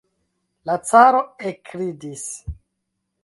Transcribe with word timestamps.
La 0.69 0.77
caro 0.91 1.19
ekridis. 1.51 2.23